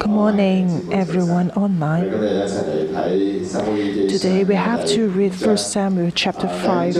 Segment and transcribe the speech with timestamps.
[0.00, 2.10] Good morning, everyone online.
[4.08, 6.96] Today we have to read 1 Samuel chapter 5.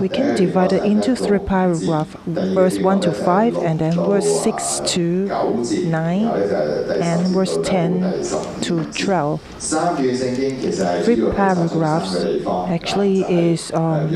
[0.00, 4.80] We can divide it into three paragraphs verse 1 to 5, and then verse 6
[4.86, 5.26] to
[5.84, 8.24] 9, and verse 10
[8.62, 9.40] to 12.
[11.04, 12.16] Three paragraphs
[12.68, 14.12] actually is um,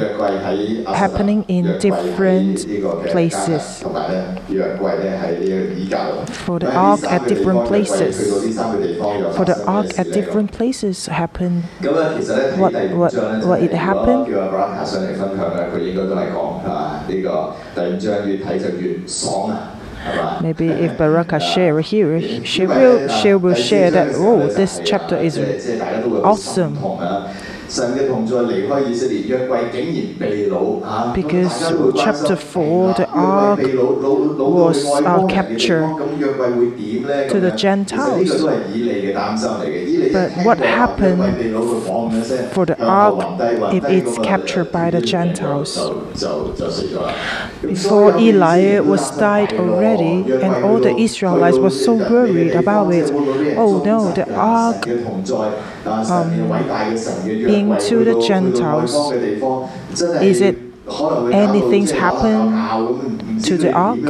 [0.87, 2.67] happening in different
[3.13, 3.85] places.
[6.45, 8.17] For the ark at different places.
[9.37, 11.63] For the ark at different places happen.
[12.59, 13.15] What what
[13.47, 14.29] what it happened?
[20.43, 24.15] Maybe if Baraka share here, she will she will share that.
[24.15, 25.39] Oh, this chapter is
[26.23, 26.77] awesome.
[31.15, 33.61] Because chapter 4, the ark
[34.39, 34.85] was
[35.29, 35.89] captured
[37.31, 38.31] to the Gentiles.
[40.13, 41.23] But what happened
[42.53, 43.41] for the ark
[43.73, 45.77] if it's captured by the Gentiles?
[47.63, 53.11] Before Eli was died already, and all the Israelites were so worried about it.
[53.57, 54.87] Oh no, the ark.
[55.87, 56.31] Um,
[57.55, 59.13] speaking to the Gentiles?
[60.23, 60.59] Is it
[61.33, 64.01] anything's happened to the ark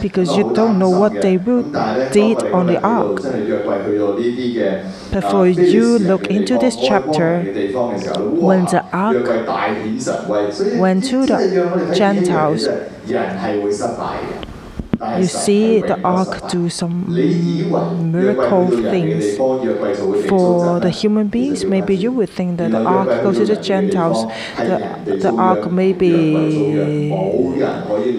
[0.00, 1.62] because you don't know what they will
[2.12, 3.16] did on the ark.
[5.10, 9.26] Before you look into this chapter, when the ark
[10.78, 12.68] went to the Gentiles,
[15.18, 17.04] you see the ark do some
[18.12, 19.36] miracle things
[20.28, 21.64] for the human beings.
[21.64, 24.26] Maybe you would think that the ark goes to the Gentiles.
[24.56, 27.10] The, the ark may be,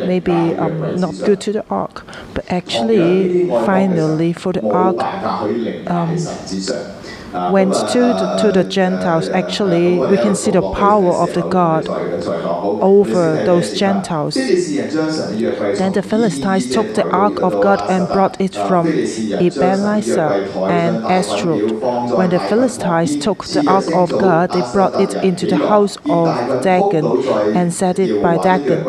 [0.05, 5.01] maybe um, not good to the ark, but actually, finally, for the ark.
[5.89, 6.17] Um,
[7.33, 11.87] went to, to the Gentiles, actually, we can see the power of the God
[12.81, 14.35] over those Gentiles.
[14.35, 21.71] Then the Philistines took the ark of God and brought it from Ebenezer and Ashdod.
[22.17, 26.63] When the Philistines took the ark of God, they brought it into the house of
[26.63, 27.05] Dagon
[27.55, 28.85] and set it by Dagon.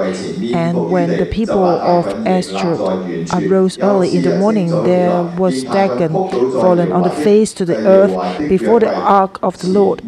[0.55, 6.13] And when the people of Ashdod arose early in the morning, there was Dagon
[6.61, 8.13] fallen on the face to the earth
[8.49, 10.01] before the ark of the Lord,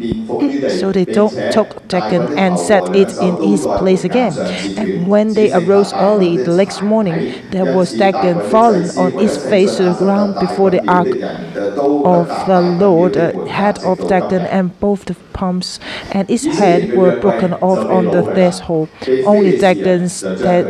[0.79, 4.33] so they took Dagon and set it in its place again.
[4.77, 9.77] And when they arose early the next morning, there was Dagon fallen on its face
[9.77, 15.05] to the ground before the ark of the Lord, the head of Dagon and both
[15.05, 15.79] the palms
[16.11, 18.87] and its head were broken off on the threshold.
[19.25, 20.65] Only Dagon's head,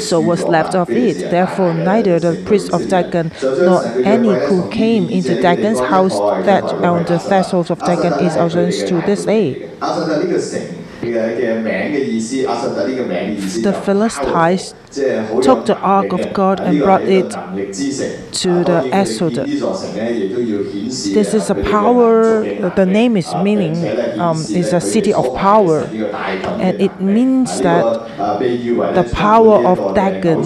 [0.00, 1.30] so was left of it.
[1.30, 7.04] Therefore, neither the priest of Dagon nor any who came into Dagon's house that on
[7.04, 8.34] the threshold of Dagon is
[8.88, 9.70] to this day.
[13.62, 14.74] The Philistines
[15.42, 19.50] took the Ark of God and brought it to the Exodus.
[21.12, 23.76] This is a power, the name is meaning,
[24.18, 25.80] um, is a city of power.
[25.82, 27.84] And it means that
[28.94, 30.42] the power of Dagon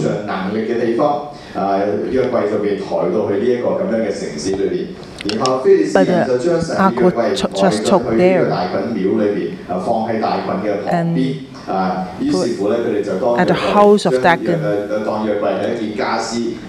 [5.95, 8.47] but the Ark just took there
[10.87, 11.49] and
[12.31, 12.49] put
[13.39, 14.61] at the house of Dagon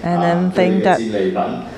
[0.02, 0.98] and then think that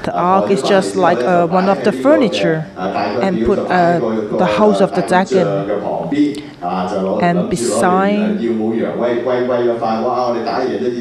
[0.04, 3.98] the Ark is just like uh, one of the furniture and put uh,
[4.38, 5.46] the house of the Dagon
[6.12, 8.38] and beside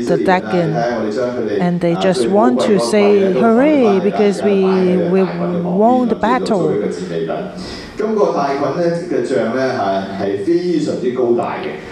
[0.08, 0.76] the dragon,
[1.60, 6.70] and they just want to say hooray because we, we won the battle.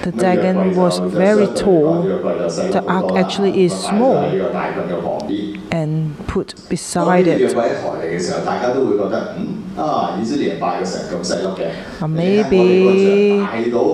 [0.03, 2.03] The dragon was very tall.
[2.03, 4.17] The ark actually is small
[5.71, 7.53] and put beside it.
[12.07, 13.39] Maybe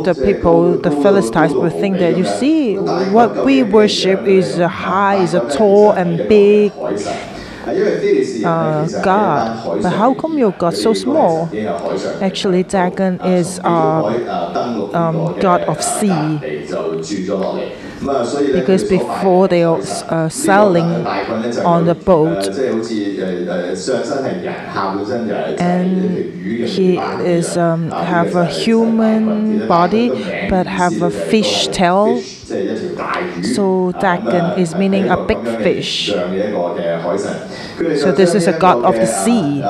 [0.03, 5.15] the people, the Philistines, will think that you see what we worship is a high,
[5.17, 6.71] is a tall and big
[8.45, 9.81] uh, God.
[9.81, 11.49] But how come your God so small?
[12.21, 13.69] Actually, Dagon is a
[14.93, 16.39] um, God of sea
[18.05, 19.79] because before they are
[20.09, 21.05] uh, selling
[21.65, 22.45] on the boat,
[25.59, 30.09] and he is um, have a human body
[30.49, 32.21] but have a fish tail.
[32.45, 36.11] So dragon is meaning a big fish.
[38.01, 39.63] So this is a god of the sea.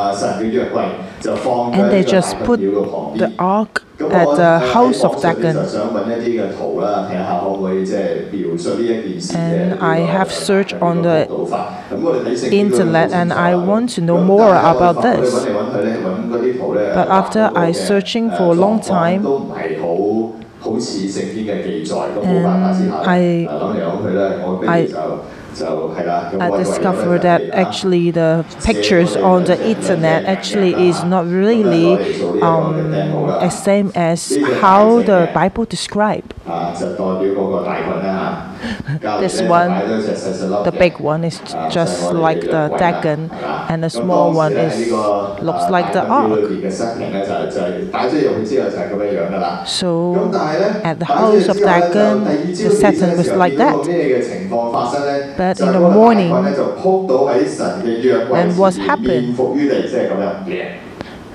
[1.73, 5.55] And they just put the ark at the house of dragon.
[9.33, 11.27] And I have searched on the
[12.51, 15.45] internet and I want to know more about this.
[16.95, 19.23] But after I searching for a long time,
[21.44, 24.94] 嘅记载，咁冇办法之下 And I- 咧，诶谂嚟谂去咧，我不如 I- 就
[25.52, 26.30] 就系啦。
[26.32, 31.24] 咁 I 我以为咧 discovered 就 that 系啊 actually the pictures on the internet actually is not
[31.26, 31.98] really
[32.40, 32.94] um,
[33.40, 36.22] as same as how the Bible describe.
[39.19, 39.69] This one,
[40.63, 41.39] the big one is
[41.71, 43.31] just like the Dagon,
[43.69, 44.91] and the small one is
[45.41, 46.49] looks like the Ark.
[49.67, 50.31] So
[50.83, 53.75] at the house of Dagon, the Saturn was like that.
[55.37, 56.31] But in the morning,
[58.33, 59.37] and what happened?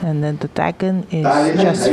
[0.02, 1.25] And then the dragon is
[1.61, 1.85] just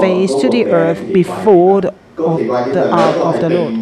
[0.00, 3.74] face to the earth before the, the ark of the Lord.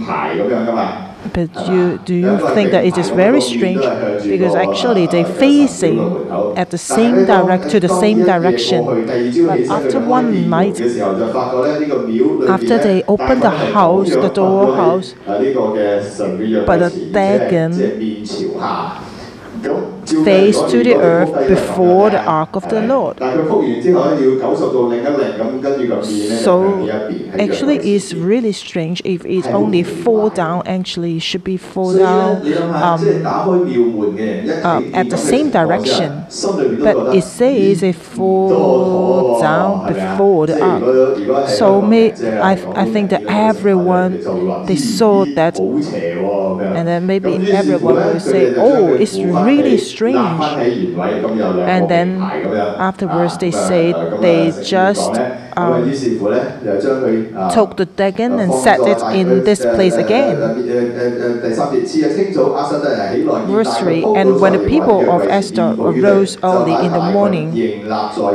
[1.32, 3.80] But you, do you think that it is very strange?
[4.24, 5.98] Because actually they're facing
[6.56, 8.84] at the same direct to the same direction.
[8.86, 17.72] But after one night, after they open the house, the door house, but the dragon
[20.10, 23.18] face to the earth before the ark of the Lord.
[26.42, 26.88] So
[27.38, 30.66] actually, it's really strange if it's only fall down.
[30.66, 33.26] Actually, should be fall down um,
[34.64, 36.24] um, at the same direction.
[36.82, 41.48] But it says it fall down before the ark.
[41.48, 42.52] So may, I,
[42.82, 44.22] I think that everyone
[44.66, 50.42] they saw that, and then maybe everyone oh, will say, "Oh, it's really." strange strange.
[51.74, 52.20] And then
[52.78, 55.12] afterwards, they said they just
[55.56, 55.90] um,
[57.50, 60.36] took the dragon and set it in this place again.
[63.46, 67.52] Verse 3 And when the people of Esther arose early in the morning,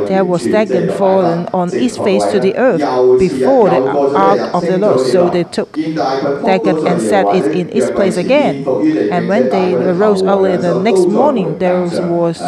[0.06, 2.80] there was dragon fallen on its face to the earth
[3.18, 3.82] before the
[4.16, 5.00] ark of the Lord.
[5.06, 8.66] So they took dragon and set it in its place again.
[9.12, 12.38] And when they arose early the next morning, there was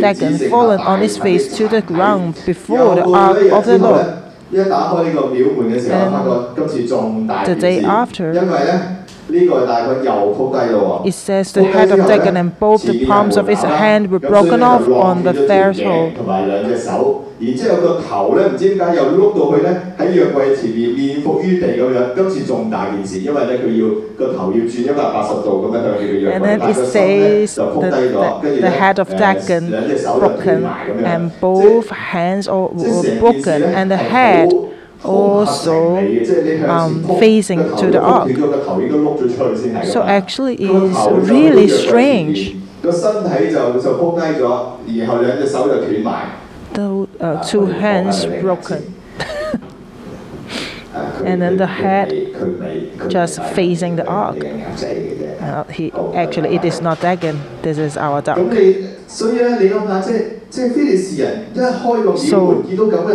[0.00, 4.15] dragon fallen on its face to the ground before the ark of the Lord.
[4.55, 8.81] 一打开呢个庙门嘅时候， And 发觉今次仲大 the 件 day 事 after 因为咧
[9.27, 11.09] 呢个大军又扑低咯喎。
[11.09, 14.59] It says the head of dragon and both the palms of his hand were broken
[14.61, 16.15] off on the threshold.
[16.17, 28.69] 同埋两只手， 然之后个头咧唔知点解又碌到去咧喺约柜前面面伏于地咁样，今次仲大件事，因为咧佢要个头要转一百八十度咁样向住个约 And 柜， then 但 it 系个心咧 says 就扑 the, 低咗，跟 the, 住 the
[28.69, 33.01] 咧 head of 诶 dragon 两只手就断 broken 埋咁样， and 即系 both hands all 即系 were
[33.01, 34.57] 成件事 broken 咧 and the 系 head
[35.03, 38.25] 好好合情 also 理嘅即系你向前 um, 扑 facing 个头 to the 要扑 ark.
[38.25, 42.53] 断咗个头应该碌咗出去先系㗎 So 嘛 actually 个 it is 头就喺 really 约柜前 strange.
[42.53, 46.21] 面个身体就就扑低咗，然后两只手就断埋。
[46.76, 48.94] The uh, two hands broken.
[51.24, 52.08] And then the head
[53.10, 54.38] just facing the ark.
[54.44, 57.40] Uh, he, actually, it is not dragon.
[57.62, 58.36] This is our 咁
[62.16, 62.62] so,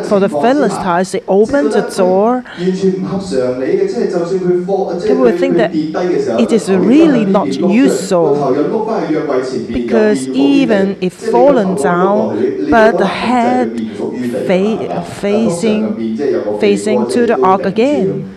[0.03, 2.43] for the Philistines, they opened the door.
[5.05, 8.53] They would think that it is really not useful
[9.71, 13.79] because even if fallen down, but the head
[14.48, 16.17] fa facing,
[16.60, 18.29] facing to the ark again.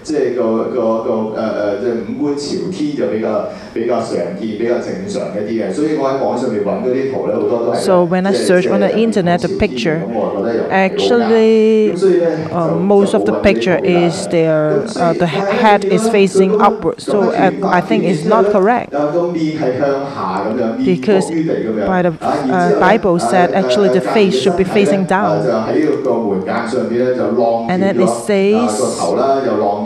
[0.00, 0.06] 照系咪啊？
[0.06, 5.72] 咁应该系后后脑，即系即系即系即系个个个诶诶，即系五官朝天就比较比较常见、比较正常一啲嘅。
[5.72, 10.86] 所以我喺网上面揾嗰啲图咧，好多都系 So when I 即系 search 即系 on the 五官 internet, 朝 the 天 picture 咁我觉得又唔系好啱
[10.86, 15.12] Actually, 咁所以咧 uh, 就 most 就 of the 冇揾呢啲 picture 图啦 is their 咁所以 uh,
[15.16, 17.00] the 但系 head 见 is 到 facing 咁 upwards.
[17.00, 21.20] So 咁 uh, 转 I 翻 think 转 it's 之后 not 咧 correct 诶个面系向下咁样，面 because
[21.26, 24.56] 伏于地咁样 by the 啊然 uh, 之后呢 Bible said 诶 actually 诶 the 诶 face should
[24.56, 25.42] be 隔离嘅 facing 身体 down.
[25.42, 29.84] 咧就喺个门间上边咧就浪 And 断 then 咗 it says- 啊个头啦，又浪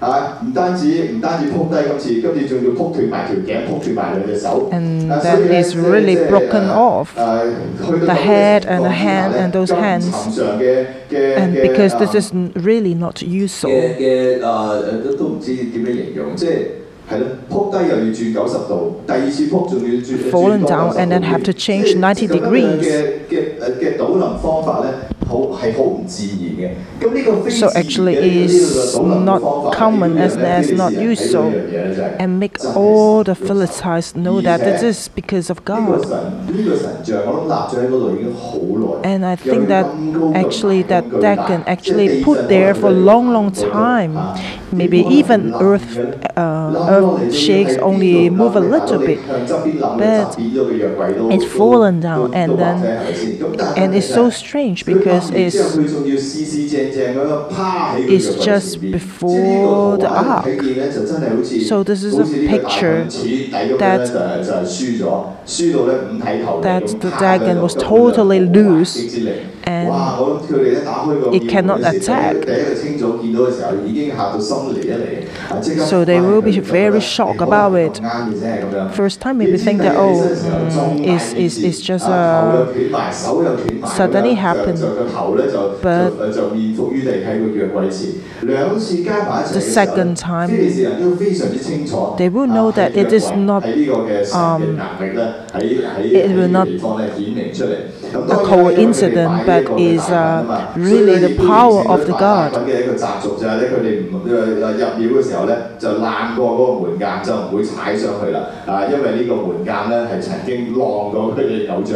[0.00, 0.38] 啊！
[0.44, 4.68] 唔單止唔單止撲低今次，今次仲要撲斷埋條頸，撲斷埋兩隻手。
[4.70, 10.06] And that is really broken off the head and the hand and those hands.
[11.10, 13.70] And because this is really not useful.
[20.30, 22.84] Fallen down and then have to change ninety degrees.
[27.48, 31.56] So actually is not common as as not used so
[32.18, 36.06] and make all the Philistines know that it is because of God.
[39.02, 39.86] And I think that
[40.34, 44.28] actually that that can actually put there for a long long time,
[44.70, 46.00] maybe even earth
[46.36, 49.26] uh, uh, shakes only move a little bit,
[49.94, 50.36] but
[51.28, 52.94] it's fallen down, and then
[53.76, 55.78] and it's so strange because it's
[58.06, 60.72] it's just before the ark.
[61.56, 63.12] So this is a picture
[63.78, 64.12] that
[66.60, 69.08] that the dragon was totally loose
[69.66, 69.88] and
[71.34, 72.36] it cannot attack.
[75.88, 78.00] So they will be very shocked about it.
[78.94, 80.22] First time maybe think that oh,
[81.02, 82.72] it's, it's, it's just a
[83.86, 84.78] suddenly happened.
[85.82, 86.10] But
[89.52, 90.50] the second time,
[92.16, 93.64] they will know that it is not.
[94.32, 94.78] Um,
[95.58, 96.68] it will not
[98.14, 102.52] a coincidence, but is uh, really the power of the God.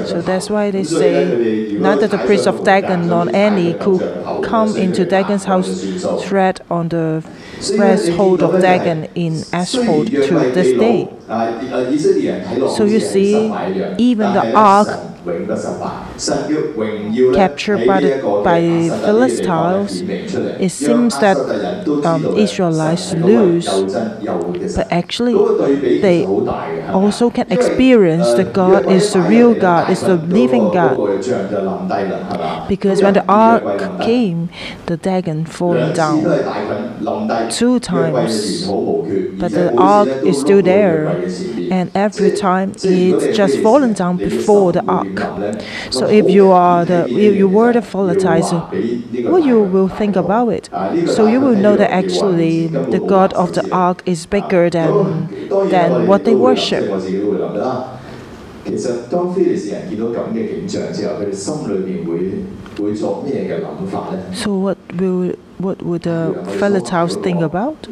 [0.06, 4.00] So that's why they say Not that the priest of Dagon nor any could
[4.44, 5.84] come into Dagon's house
[6.24, 7.22] tread on the
[7.60, 11.08] threshold of Dagon in Ashdod to this day.
[12.76, 13.36] So you see,
[13.98, 15.09] even the ark
[17.32, 18.60] captured by, the, by
[19.04, 20.02] Philistines,
[20.58, 21.36] it seems that
[22.04, 23.66] um, Israelites lose,
[24.74, 25.34] but actually
[26.00, 30.96] they also can experience that God is the real God, is the living God.
[32.68, 33.64] Because when the ark
[34.00, 34.48] came,
[34.86, 36.22] the dragon falling down
[37.50, 38.66] two times,
[39.40, 41.08] but the ark is still there,
[41.70, 45.09] and every time it's just fallen down before the ark.
[45.90, 48.64] So if you are the if you were the volatilizer,
[49.26, 50.70] well you will think about it.
[50.72, 55.30] Uh, so you will know that actually the god of the ark is bigger than
[55.64, 56.86] than what they worship.
[64.32, 67.88] So what will what would the Philistines think about?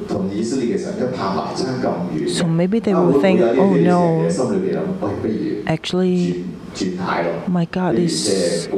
[2.27, 4.39] So maybe they will think, oh no,
[5.67, 6.37] actually
[7.49, 8.69] my God is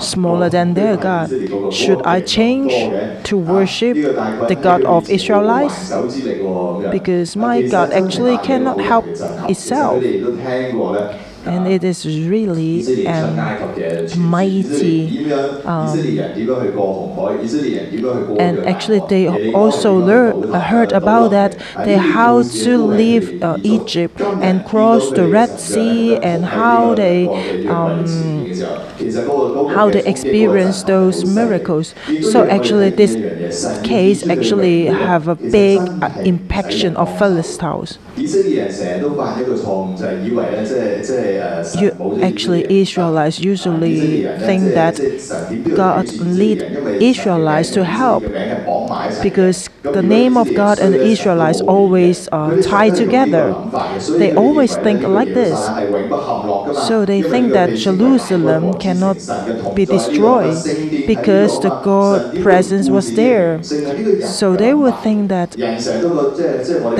[0.00, 1.30] smaller than their God.
[1.72, 2.72] Should I change
[3.24, 5.92] to worship the God of Israelites?
[6.90, 9.06] Because my God actually cannot help
[9.48, 10.02] itself
[11.46, 15.32] and it is really a mighty.
[15.64, 15.98] Um,
[18.38, 24.64] and actually, they also learn, heard about that they how to leave uh, Egypt and
[24.64, 27.26] cross the Red Sea and how they.
[27.66, 28.06] Um,
[29.66, 31.94] how they experience those miracles.
[32.20, 33.16] So actually, this
[33.82, 37.98] case actually have a big uh, impaction of Philistines.
[41.72, 45.00] You actually Israelites usually think that
[45.72, 46.64] God lead
[47.00, 48.30] Israelites to help
[49.20, 53.56] because the name of God and Israelites always are tied together.
[54.16, 55.72] They always think like this.
[56.72, 59.18] So they think that Jerusalem cannot
[59.74, 60.62] be destroyed
[61.06, 63.62] because the God presence was there.
[64.38, 65.50] So they would think that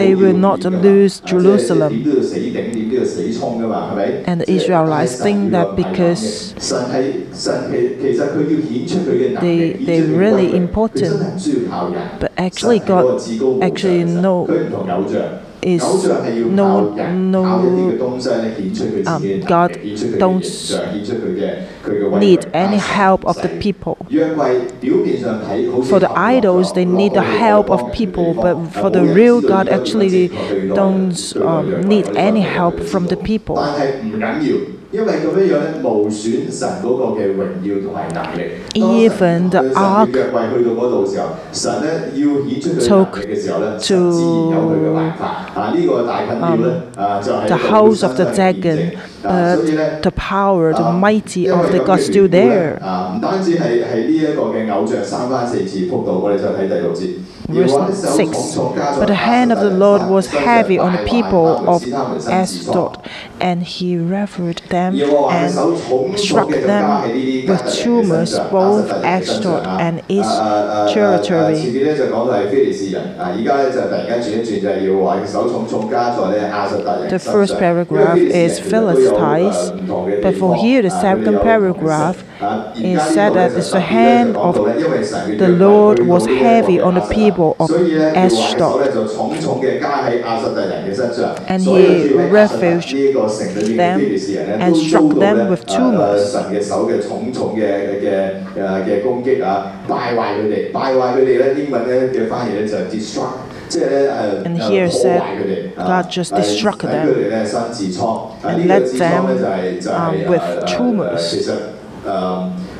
[0.00, 1.92] they will not lose Jerusalem.
[4.30, 6.54] And the Israelites think that because
[9.40, 11.10] they, they're really important,
[12.20, 13.06] but actually God
[13.62, 14.34] actually no
[15.66, 15.82] is
[16.60, 17.44] no no
[19.06, 19.72] um, God
[20.18, 20.46] don't
[22.20, 23.96] need any help of the people.
[25.88, 30.08] For the idols, they need the help of people, but for the real God, actually,
[30.08, 30.28] they
[30.68, 33.56] don't um, need any help from the people.
[38.74, 40.12] Even the ark
[42.80, 43.12] took
[43.82, 43.96] to
[46.42, 46.62] um,
[47.48, 48.78] the house of the dragon,
[49.24, 49.56] uh,
[50.02, 52.78] the power, the mighty of the God still there
[57.48, 57.74] verse
[58.16, 58.56] 6.
[58.98, 61.84] But the hand of the Lord was heavy on the people of
[62.26, 62.98] Ashdod,
[63.40, 67.02] and he revered them and struck them
[67.46, 70.28] with tumors, both Ashdod and its
[70.92, 71.60] territory.
[77.08, 79.70] The first paragraph is Philistines,
[80.22, 82.24] but for here the second paragraph
[82.76, 87.35] is said that the hand of the Lord was heavy on the people.
[87.35, 88.83] people of 所以咧要話手 Ashdod.
[88.83, 95.43] 咧就重重嘅加喺亞實突人嘅身上， And 所有 he 住喺亞實突 ravaged 呢一個城裏邊嘅 them 非利士人咧 and 都 struck 遭到 them 咧
[95.49, 96.17] with 誒 tumors.
[96.31, 97.63] 神嘅手嘅重重嘅
[98.01, 103.49] 嘅誒嘅攻擊啊，敗壞佢哋，敗壞佢哋咧英文咧嘅翻譯咧就係 destruct。
[103.69, 108.73] 即係咧誒 And 誒 here 破 said 壞佢哋啊 God just 係 destruct 使 them 佢哋咧生痔瘡，啊 and 呢個
[108.73, 111.51] let 痔瘡咧 them, 就係就係 um, 誒 with 誒 tumors 其實
[112.05, 112.09] 誒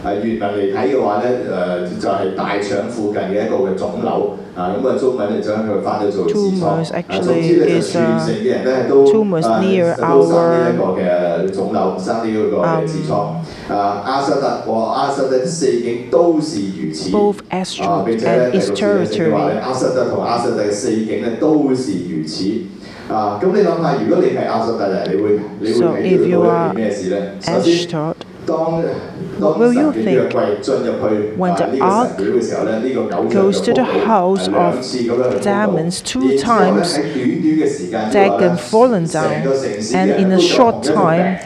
[0.04, 10.78] 誒原文嚟睇嘅話咧誒就係大腸附近嘅一個嘅腫瘤 啊咁啊中文咧將佢翻咗做痔瘡 Tumors 啊 actually 總之咧就 is, 全 uh, 城嘅人咧都 tumors 誒 near 都生呢一 our
[10.78, 17.10] 個嘅腫瘤，生呢一個嘅痔瘡啊亞瑟特和亞瑟特的四境都是如此。
[17.12, 19.51] both 啊 Ashdod 並且咧 and 第 its 六節咧聖經話 territory.
[19.54, 22.51] 咧，亞瑟特同亞瑟特嘅四境咧都是如此。
[23.12, 27.34] 啊，咁你諗下，如果你係亞瑟特人，你會你會 So 睇 if 到 you 到一 are 件咩事咧？
[27.42, 28.13] 首先， Ashdod,
[28.46, 28.82] 当
[29.40, 33.74] What 当 will 神 you 嘅约 think 柜进入去 when 啊 the 呢个神庙嘅时候咧，呢个偶像 goes 就 to
[33.74, 39.24] the 仆倒 house 系两 of 次咁样去仆倒 Dammons two 然之后咧 times 喺短短嘅时间之内 Dagon 咧 fallen 成
[39.24, 41.38] down, 个城市嘅 and 人 in 都 a 有 short 同一个病 time,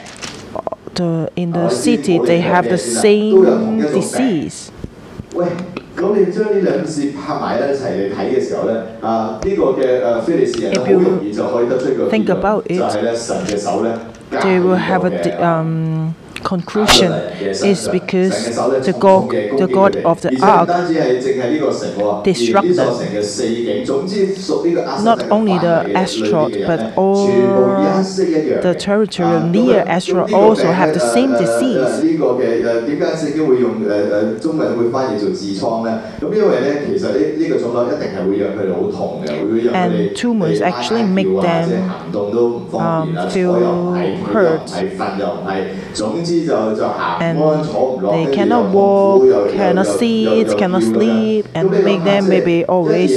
[0.96, 4.02] the, in 啊 the 我哋 city 我哋 they 睇 have 咩 the 先啦都有同一 same 种病
[4.02, 4.68] disease.
[5.36, 5.46] 喂，
[5.98, 13.92] 咁你将呢两件事拍埋一齐嚟睇嘅时候咧，啊呢、个嘅诶非利士人 If 好 you 容易就可以得出一个 think 结论 about it, 就系咧神嘅手咧
[14.32, 16.10] 加喺 They will 呢 have 个 a 嘅 di- um,
[16.45, 17.13] conclusion
[17.63, 18.51] is because
[18.85, 20.71] the God, the God of the ark
[22.25, 22.77] disrupted.
[24.99, 28.05] not only the asteroid, but all
[28.63, 32.05] the territory near asteroid also have the same disease.
[39.73, 41.91] And tumors actually make them
[42.79, 44.71] um, feel hurt
[46.31, 47.39] and
[48.15, 53.13] they cannot walk, cannot sit, cannot sleep, and make them maybe always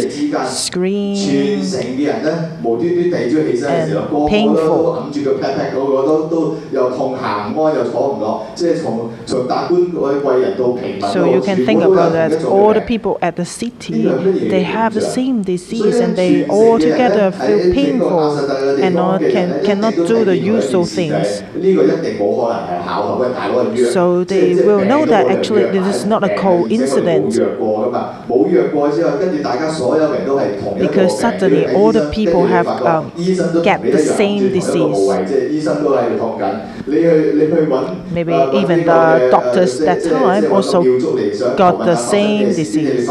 [0.49, 1.15] scream.
[3.63, 5.11] and painful.
[11.13, 12.43] So you can think about that.
[12.43, 14.07] all the people at the city,
[14.49, 18.37] they have the same disease and they all together feel painful
[18.83, 21.41] and not, can, cannot do the usual things.
[23.91, 27.37] So they will know that actually this is not a coincidence.
[30.79, 33.11] Because suddenly all the people have um,
[33.63, 34.97] get the same disease.
[38.11, 40.83] Maybe even the doctors that time also
[41.57, 43.09] got the same disease.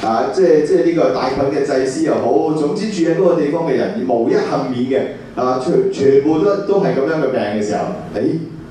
[0.00, 0.06] 發覺咧，連個廟祝都同你一樣。
[0.06, 8.22] 啊，即係即係呢個大菌嘅祭司又好，總之住喺嗰個地方嘅人無一幸免嘅，啊，全全部都都係咁樣嘅病嘅時候，誒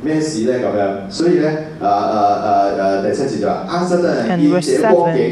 [0.02, 1.10] 咩事咧咁樣？
[1.12, 5.32] 所以咧，啊啊啊啊第七節就話，亞瑟人 And 見 verse 這光景，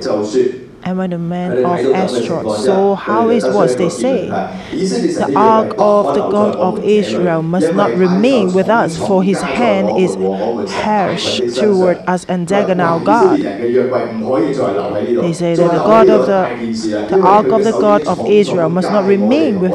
[0.00, 0.50] 就説。
[0.83, 6.15] and when the men of Ashdod saw how it was, they say, The ark of
[6.15, 10.15] the God of Israel must not remain with us, for his hand is
[10.71, 13.39] harsh toward us and Dagon our God.
[13.39, 18.89] They say that the God of the, the ark of the God of Israel must
[18.89, 19.73] not remain with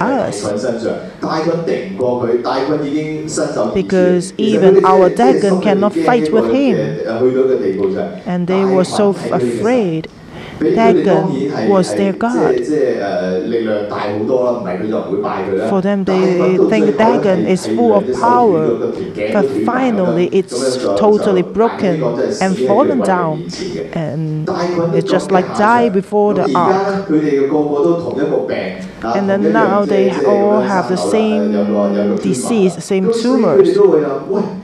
[0.00, 0.42] us.
[3.74, 6.78] Because even our Dagon cannot fight with him.
[8.26, 10.08] And they were so afraid.
[10.58, 12.54] Dagon was their god.
[15.68, 18.92] For them, they think Dagon is full of power,
[19.32, 22.02] but finally it's totally broken
[22.40, 23.48] and fallen down,
[23.92, 24.48] and
[24.94, 27.08] it's just like die before the ark.
[29.16, 33.76] And then now they all have the same disease, same tumors.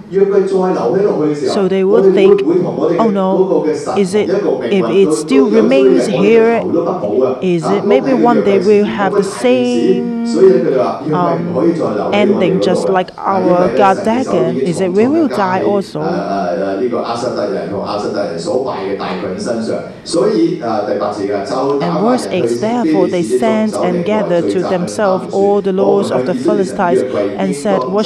[0.09, 4.81] 都会谂，喂， 若佢再留起落去嘅时候 So they 我 would 哋会 think, 唔会同我哋嘅 "Oh no, 嗰个嘅神 is it- 同一个命
[4.81, 8.23] if 运 it 都 still 都有 remains 衰嘅我哋 here, 头都不保啊 is 啊 it maybe 当系
[8.23, 12.97] one day 约柜 we'll 时 have 咁 the 嘅大件事 same, 所以咧佢哋话约柜唔可以再留喺我哋 ending 嗰度 just 啊
[12.99, 14.53] like 啊因 our 为咧 God 神嘅手已 Dagon?
[14.55, 15.99] 经 Is it 重 we 重 will 地加 die 喺 also?
[15.99, 24.53] 诶诶诶呢个亚瑟特人同亚瑟特人所拜嘅大群身上，所以诶第八节嘅就打 And 发 verse 人去 8 Therefore they 非利士的 sent 众首 and 领和 gathered 聚
[24.53, 27.37] to 集嘅 themselves 参 all the 选 lords 我 of 们 the 向以色列人 Philistines 约柜
[27.39, 28.05] and 应 said, 当 What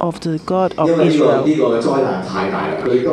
[0.00, 1.44] of the God of Israel.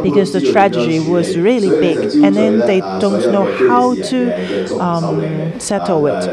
[0.02, 6.08] Because the tragedy was really big, and then they don't know how to um, settle
[6.08, 6.24] it.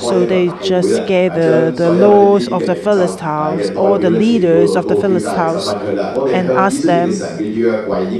[0.00, 5.68] So they just gather the lords of the Philistines or the leaders of the Philistines
[6.32, 7.10] and ask them,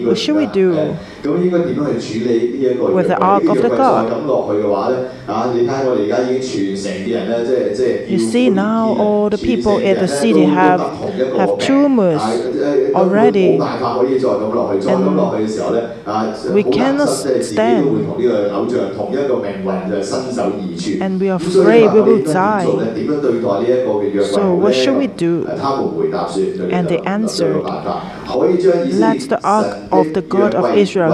[0.05, 0.97] What should we do?
[1.24, 4.10] 咁应该点样去处理呢一个 with the 约柜 ark 呢 of 个 the 约柜 God?
[4.10, 10.78] 再咁落去嘅话咧啊你睇我哋而家已经全城嘅人咧即系即系 You see now all the 全 people 城 at the 人咧 city 都 have
[10.78, 21.04] 都得同一个 have 病 tumors 啊诶诶 already 冇办法可以再咁落去，再咁落去嘅时候咧啊， We 好担 cannot 心即系自己都会同呢个偶像同一个命运就身首异处。
[21.04, 22.88] And we are 咁所以 afraid 话 we 我哋 will 应该点做咧？
[22.96, 25.48] 点样对待呢一个嘅约柜 So 好 what 咧 should we 咁 do?
[25.48, 30.08] 诶他们回答说 And they 有 answered, 有办法可以将以色列 Let the ark 神 of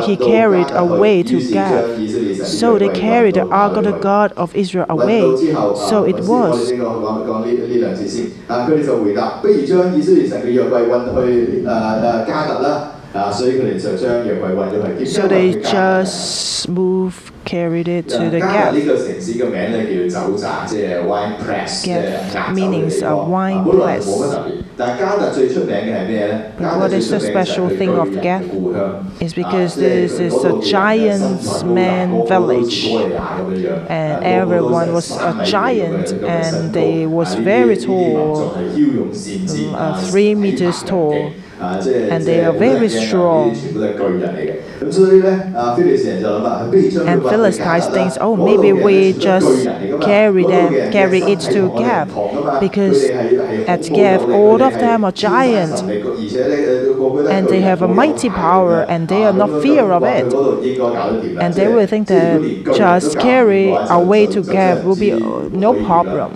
[0.04, 2.46] he carried away to Gath.
[2.46, 5.20] So they carried the ark of the God of Israel away.
[5.88, 6.72] So it was.
[15.06, 18.74] So they just move, carried it to the gap.
[21.84, 24.06] Gap meanings a wine press.
[24.76, 28.42] But what is the special thing of Gap?
[29.20, 37.06] Is because this is a giant man village, and everyone was a giant, and they
[37.06, 38.52] was very tall,
[39.74, 41.32] uh, three meters tall
[42.08, 43.62] and they are very strong.
[47.04, 52.18] And Philistines thinks, oh, maybe we just carry them, carry it to Gath,
[52.58, 53.12] because
[53.66, 55.82] at Gath all of them are giants,
[57.28, 60.34] and they have a mighty power, and they are not fear of it.
[61.40, 65.12] And they will think that just carry our way to Gath will be
[65.50, 66.34] no problem.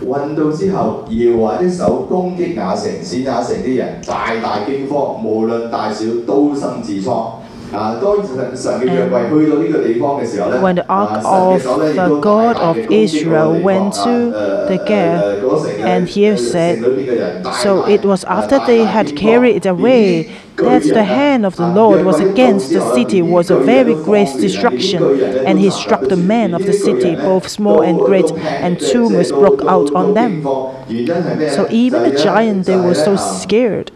[0.04, 7.34] 運到之後，耶和華的手攻擊雅城，使雅城啲人大大驚慌，無論大小都生痔瘡。
[7.72, 8.00] And
[10.62, 14.31] when the ark of the God of Israel went to
[14.68, 16.83] the gate, and he said,
[17.62, 22.05] so it was after they had carried it away that the hand of the Lord
[22.07, 25.02] was against the city was a very great destruction,
[25.46, 29.62] and he struck the men of the city, both small and great, and tumors broke
[29.62, 30.42] out on them.
[30.44, 33.90] So even the giant, they were so scared.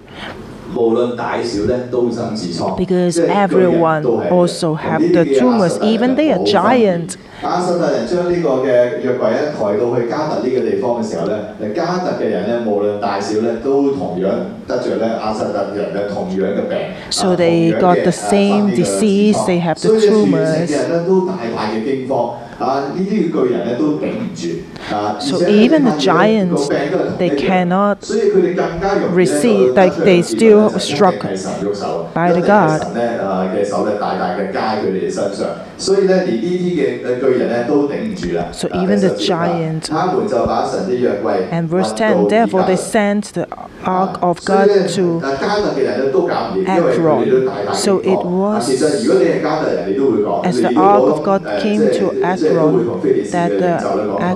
[0.75, 6.31] 無論大小咧都生痔瘡 because 即係巨人 everyone 都係 also 咁 have 呢 the 啲嘅亞 tumors, 實突人 even they
[6.31, 7.15] are 冇分別 giant.
[7.43, 8.65] 亞實突人將呢個嘅
[9.01, 11.35] 約櫃咧抬到去加特呢個地方嘅時候咧，
[11.71, 14.27] 誒加特嘅人咧無論大小咧都同樣
[14.67, 16.77] 得着咧亞實突人嘅同樣嘅病。
[17.11, 20.19] So 啊 they 同樣 got 嘅 the 誒 same 生呢個痔瘡 disease, they have the 所以全城
[20.25, 20.67] tumors.
[20.67, 22.33] 嘅人咧都大大嘅驚慌。
[22.57, 22.83] 啊！
[22.95, 24.47] 呢啲巨人咧都頂唔住
[24.78, 24.78] 啊！
[25.19, 29.95] So 而且 even 你 the 发现咧 giants, 个病都系同 they 一样 cannot 所以佢哋更加容易咧 receive- 就 like
[29.97, 38.45] 得 they 罪 still 神 struck 一定系神喐手 by 一 the 定系 God 神咧啊嘅手咧大大嘅加喺佢哋身上，所以咧连呢啲嘅诶巨人咧都顶唔住啦。
[38.51, 43.23] So 啊 even the 第十节啊 giant- 他们就把神的约柜 And verse 运到 10 Therefore they 以加 sent
[43.33, 43.47] the
[43.85, 48.51] ark of 所以 God 咧 to 啊加特嘅人咧都搞唔掂，因为佢哋都大大 So 惊 it 慌。
[48.53, 50.43] 啊 was- 其实如果你系加特人，你都会讲。
[50.45, 53.35] As 你 the 如果 ark 我 of God 诶 came 即系 to 即系都会 Ekron, 同非利士嘅
[53.35, 54.35] that 领袖咧讲 the 啊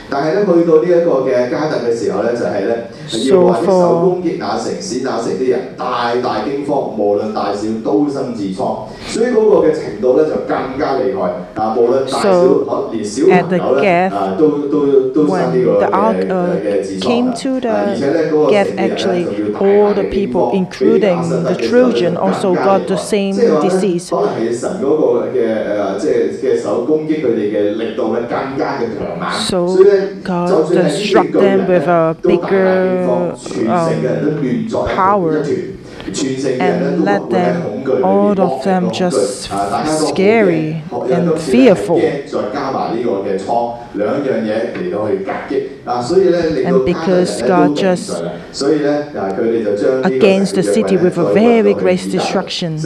[0.10, 11.74] 但係咧去到呢一個嘅加特嘅時候咧，就係咧 So 要話啲手 for- 攻擊那城，使那城啲人大大驚慌，無論大小都生痔瘡，所以嗰個嘅程度咧就更加厲害啊！
[11.76, 16.46] 無論大小， So, 可連小 at 朋 the 友咧 Gath, 啊都都都生呢 When 個 the 嘅 ark 嘅 uh,
[16.62, 20.10] 嘅痔瘡 came 啊 to 啊而且 the 咧嗰個 Gath, 城嘅人咧 actually 仲要大 all 大 the 嘅
[20.10, 23.32] people, 驚慌 including 比亞瑟 the 嘅時候咧 Trojan, 更 also 加 got 厲 the 害 same
[23.32, 24.10] 即係話咧 disease.
[24.10, 33.35] 可能係神嗰個嘅誒，即係嘅手攻擊佢哋嘅力度咧更加嘅強猛， So 所以咧 God struck them with a bigger
[33.69, 35.43] um, power
[36.59, 39.43] and let them, all of them, just
[40.07, 41.99] scary and fearful.
[46.67, 48.21] And because God just
[50.03, 52.79] against the city with a very great destruction.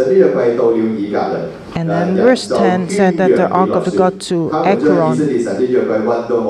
[1.75, 5.19] And then verse 10 said that the ark of God to Ekron.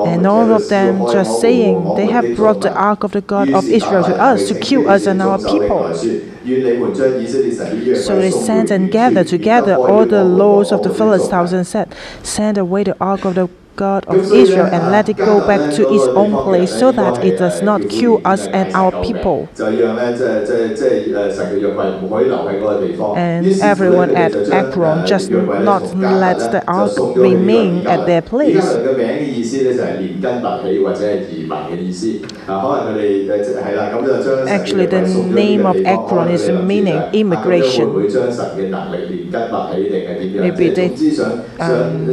[0.06, 3.68] And all of them just saying, They have brought the ark of the God of
[3.68, 5.92] Israel to us to kill us and our people.
[5.94, 6.06] So
[8.20, 12.84] they sent and gathered together all the lords of the Philistines and said, Send away
[12.84, 16.32] the ark of the God of Israel and let it go back to its own
[16.44, 19.48] place so that it does not kill us and our people.
[23.16, 28.64] And everyone at Ekron just not let the ark remain at their place.
[34.48, 37.94] Actually, the name of Ekron is meaning immigration.
[40.36, 40.88] Maybe they
[41.58, 42.08] um,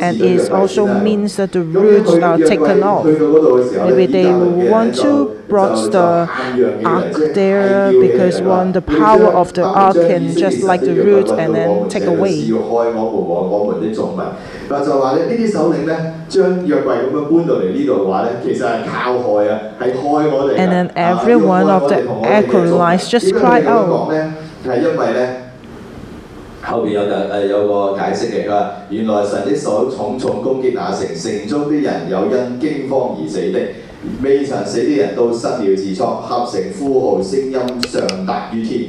[0.00, 2.79] and 咗约 it 柜 also 先啦 means that the 咁 roots 佢 are 约柜 taken
[2.81, 3.03] off.
[3.05, 8.01] 去到嗰度嘅时候咧 Maybe they 以革伦嘅人 want 就 to brought 就 the 就喊嚷起嚟 ark 即系 there 大叫起嚟
[8.01, 10.71] because 话 one, the 会 power 将 of the 他们 ark 将 can 以色列 just
[10.71, 12.45] like 神 the 的约柜 root 运 and 到我 then 们 take 这里 away.
[12.45, 14.25] 是要开我们和我们的众民。
[14.69, 23.63] 嗱就话咧，呢啲首领咧将约柜咁样搬到嚟呢度嘅话咧，其实系靠害啊，系害我哋㗎 And then 啊 every 要 one 害 of 我 the 哋同我哋嘅众民 Acronites just 点解 cried
[23.63, 23.89] 佢咁 out.
[23.89, 24.31] 讲咧？
[24.67, 25.44] 系因为咧。
[26.65, 33.59] 後邊有誒誒有個解釋嘅，佢話原來神的手重重攻擊那城，城中啲人有因驚慌而死的，
[34.21, 38.81] 未曾死啲人都失了痔瘡，合城呼號，聲音上達於天。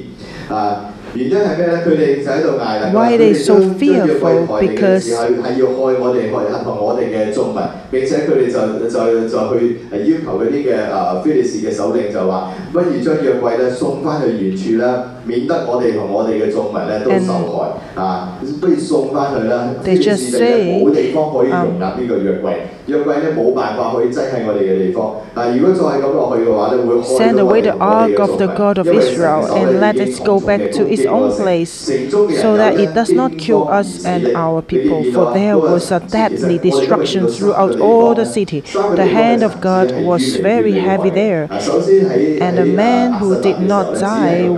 [0.48, 1.76] 啊，原因係咩咧？
[1.78, 4.46] 佢哋就喺度嗌啦， Why 佢 they 哋 so 將將約櫃 fearful?
[4.46, 7.62] 抬起嘅時候係係要害我哋，害同我哋嘅眾民。
[7.90, 18.38] 並且佢哋就就就去誒要求嗰啲嘅誒非利士嘅首領就話，不如將約櫃咧送翻去原處啦， 免得我哋同我哋嘅众民咧都 And 受害啊！
[18.60, 19.68] 不如送翻去啦。
[19.82, 22.52] They 非利 just 士地咧 say, 冇地方可以容纳呢个约柜，
[22.86, 25.14] 约柜咧冇办法可以挤喺我哋嘅地方。
[25.34, 29.16] 但系如果再系咁落去嘅话咧，会开 Send 咗我 away 哋 the 同我哋 ark 嘅 of 众 the 民 God of 因为神嘅
[29.16, 31.02] Israel 手 and 咧 let 已经 it 重 go 重 back 嘅 to 攻 its
[31.02, 33.82] 击我 own 城 place 城中嘅人 so 有 that 因 it does not 惊 kill 慌而
[33.82, 35.02] us 死 and 的 our 你哋 people.
[35.02, 38.02] 见到 For 啊 there 嗰个 was a 其实我 deadly 哋都见 destruction 到三个 throughout 地 all
[38.02, 38.62] 方 the 咧 city.
[38.64, 41.42] 三个 The 地方 hand 咧 of God 甚至系 was 越嚟 very 越厉 heavy 害 there.
[41.48, 44.54] 啊首先喺 And the 喺 man 啊 who 亚 did 实 not 达嘅时候咧，只系 die 有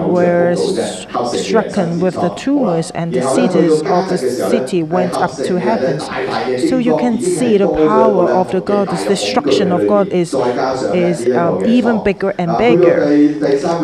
[1.37, 6.05] stricken with the tumors and the cities of the city went up to heavens.
[6.69, 10.09] So you can um, um, see the power of the God, the destruction of God
[10.09, 10.33] is,
[10.93, 13.05] is um, even bigger and bigger.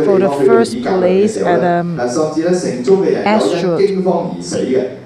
[0.06, 3.82] For the first place at um, Ashdod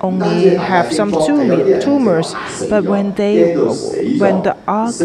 [0.01, 2.33] only have some tumors,
[2.69, 4.95] but when they when the ark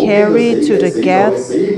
[0.00, 1.34] carried to the gate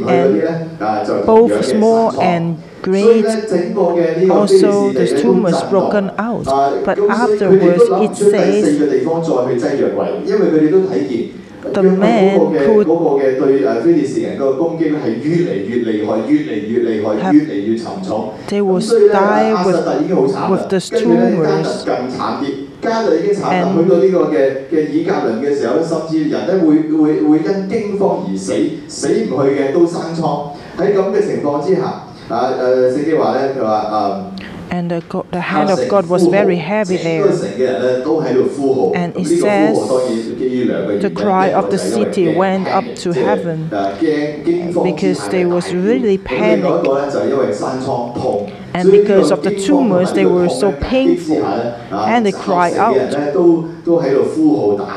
[0.08, 0.78] and
[1.26, 6.47] both small and 所以 great 咧，整个嘅呢个 also 非利 the 士地咧都 tumors 震 broken 荡 out.
[6.49, 11.29] 啊 But 咁所以佢哋 afterwards 都谂唔 it 出第四 says 个地方再去挤约柜，因为佢哋都睇见。
[11.61, 18.29] The 因为 man 嗰个嘅 who 嗰个嘅对诶非利士人嗰个攻击咧系越嚟越厉害，越嚟越厉害， Have- 越嚟越沉重。
[18.49, 22.45] they 咁 will 所以咧， die 亚 with 实突已经好惨啦 with the 跟住咧加 tumors 特更惨啲。
[22.81, 28.53] 加特已经惨啦， And- 去到呢个嘅嘅以革伦嘅时候咧，甚至人咧会会会因惊慌而死，
[28.87, 30.49] 死唔去嘅都生疮。
[30.79, 34.47] 喺咁嘅情况之下， 啊诶圣经话咧，佢话诶。
[34.73, 37.39] and the, go- the hand of God was very heavy 整个 there.
[37.41, 38.81] 城嘅人咧都喺度呼号。
[38.95, 42.85] And 咁 it 呢个呼 says 号当然基于两个原因 the cry of the 一个就系因为 city 惊 went up
[42.85, 46.81] to 即系 heaven 诶惊惊慌之 because 下 they 嘅 was 大叫 really 咁另外一 panic.
[46.87, 48.47] 个咧就系因为生疮痛。
[48.73, 51.41] And 所以呢个 because of the 惊慌同埋 tumors, they 呢个 were 痛 so 咧夹击之 painful.
[51.41, 53.17] 下咧啊 And they 合 cry 城嘅人 out.
[53.19, 54.87] 咧都都喺度呼号大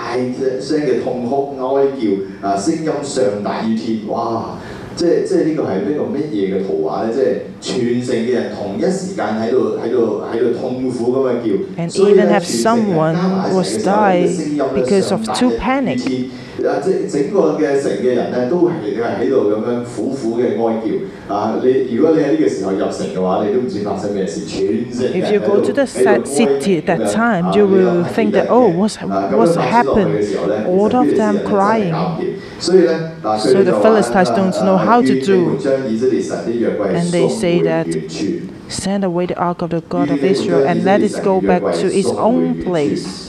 [0.61, 4.57] 声嘅痛哭哀叫啊，声音上达于天，哇！
[4.99, 7.13] 即係即係呢個係呢個乜嘢嘅圖畫咧？
[7.15, 15.35] 即係全城嘅人同一時間喺度喺度喺度痛苦咁樣叫， And 所以咧 even have 全城人 someone 加埋一齊 was 嘅時候咧 died 聲音咧 because 上 of 達
[15.35, 16.05] too 於 panic.
[16.05, 16.25] 天
[16.69, 21.59] 啊，即系整个嘅城嘅人咧，都系系喺度咁样苦苦嘅哀叫啊！
[21.63, 28.11] 你如果你喺呢个时候入城嘅话，你都唔知发生咩事，全城人 If you go to the喺度 city at that 喺度 time, 哀 you 叫 will 啊
[28.15, 30.19] think that, 呢个 oh, 系 what's, 啊咁 what's 样发生落去 happened?
[30.19, 31.93] 嘅时候咧， All 其实 of 非利士 them 人真系 crying.
[31.93, 32.25] 搞唔掂
[32.61, 32.91] 所以咧，
[33.23, 35.33] 嗱， So 佢哋 the 就话 Philistines don't know how to 愿你 do.
[35.51, 38.25] 们将以色列神的约柜 And they 送 say 回 that 原处
[38.71, 41.87] Send away the ark of the God of Israel and let it go back to
[41.89, 43.29] its own place.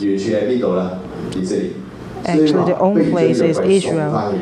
[2.25, 4.33] actually their own place is Israel.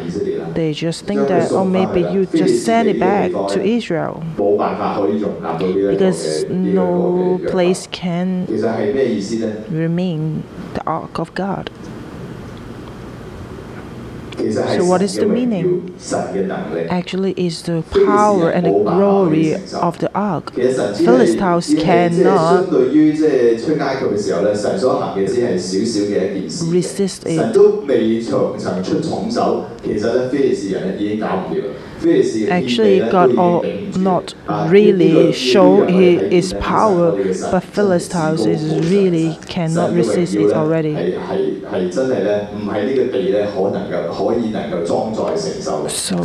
[0.54, 4.22] They just think that, oh, maybe you just send it back to Israel.
[5.90, 8.46] Because no place can
[9.70, 10.42] remain
[10.74, 11.70] the ark of God.
[14.38, 15.94] So what is the meaning?
[16.90, 20.52] Actually, is the power and the glory of the ark.
[20.54, 22.70] Philistines cannot
[26.70, 27.54] resist it.
[32.50, 33.62] Actually, God all
[33.96, 37.12] not uh, really show his power,
[37.50, 40.94] but Philistines is really uh, cannot resist it already.
[45.88, 46.22] So,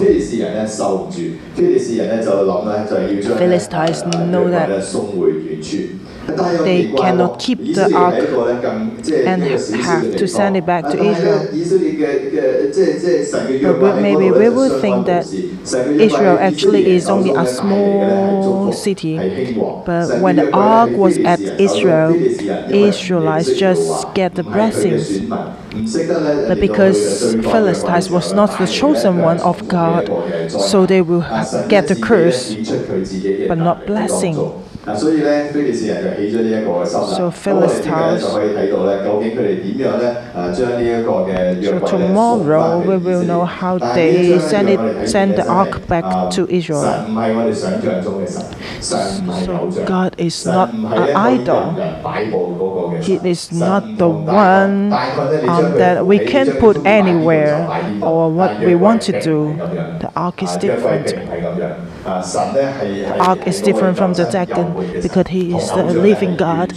[3.37, 4.69] Philistines know that
[6.63, 8.39] they cannot keep the ark
[9.25, 11.49] and have to send it back to Israel.
[13.61, 15.27] But maybe we would think that
[15.97, 19.25] Israel actually is only a small city,
[19.85, 22.21] but when the ark was at Israel,
[22.71, 25.21] Israelites just get the blessings.
[26.45, 30.11] But because Philistines was not the chosen one of God,
[30.47, 31.25] so they will
[31.67, 32.57] get the curse,
[33.47, 34.62] but not blessing.
[34.82, 37.06] 中啊，所以咧，非利士人就起咗呢一个嘅心啦。
[37.06, 43.96] So 咁我哋听日 Philistines- 就可以睇到咧，究竟佢哋点样咧啊，将呢一个嘅约 So 柜咧 tomorrow 送返 we 去以色 will 列 know how 但系
[43.98, 46.80] they 呢一章 send 咧 it 我哋睇见 send 咧 the 真系 ark back 啊 to Israel.
[46.80, 48.42] 神唔系我哋想象中嘅神，
[48.80, 49.84] 神唔系 So 偶像。
[49.84, 51.54] God is 神 not 唔系 an 咧可以 idol.
[51.58, 56.06] 任人摆布嗰个嘅 He 神 is 神 not 唔 the 同大军 one 大军咧你将 um, 佢 that 扶
[56.06, 59.12] we 起 can 将佢 put 中摆边度就 anywhere 摆边度 or what 但 we 约柜 want to
[59.12, 59.28] 并唔 do.
[59.28, 61.14] 系咁样 The ark is 啊约柜 different.
[62.05, 66.73] Ark is different from the Dagon because he is the living God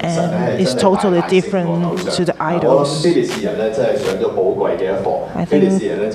[0.00, 3.04] and is totally different to the idols.
[5.34, 5.64] I think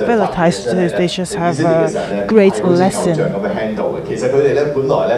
[0.07, 3.19] Philatite, they just have a great lesson.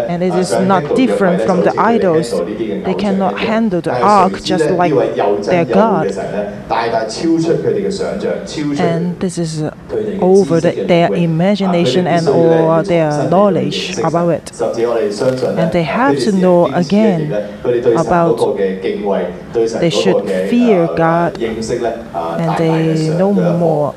[0.10, 2.32] And it is not different from the idols.
[2.32, 4.94] They cannot handle the ark just like
[5.44, 6.08] their God.
[8.80, 9.62] And this is
[10.22, 14.62] over the, their imagination and or their knowledge about it.
[14.62, 17.32] And they have to know again
[17.98, 18.58] about
[19.80, 23.94] they should fear God and they know more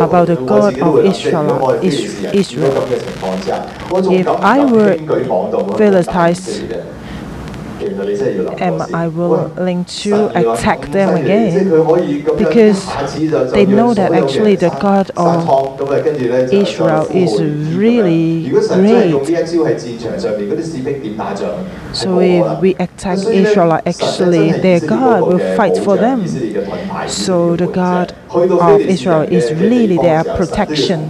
[0.00, 1.80] about the God of Israel.
[1.82, 2.88] Israel.
[4.10, 4.96] If I were
[5.76, 6.62] Philistines,
[7.80, 11.70] and I will link to attack them again
[12.36, 12.84] because
[13.52, 17.40] they know that actually the God of Israel is
[17.74, 19.26] really great.
[21.94, 26.26] So if we attack Israel, actually their God will fight for them.
[27.08, 31.00] So the God of Israel is really their protection.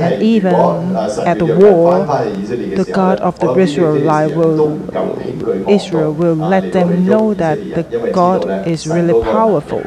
[0.00, 0.54] And even
[1.24, 2.06] at the war,
[2.80, 4.78] the God of the Israelite will-
[5.68, 9.82] Israel will let them know that the God is really powerful.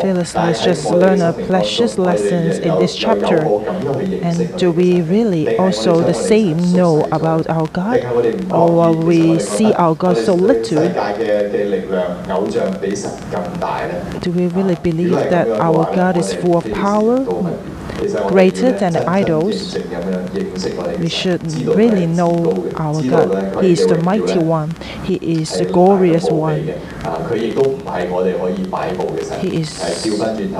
[0.00, 3.38] Philistines just learn a precious lesson in this chapter.
[4.22, 8.04] And do we really also the same know about our God?
[8.52, 10.88] Or we see our God so little?
[14.20, 17.24] Do we really believe that our God is full of power?
[18.28, 19.76] greater than idols.
[20.98, 23.62] We should really know our God.
[23.64, 24.70] He is the mighty one.
[25.04, 26.70] He is the glorious one.
[27.04, 27.28] Uh,
[29.40, 30.02] he is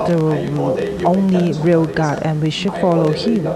[0.05, 3.47] the only real God, and we should follow Him.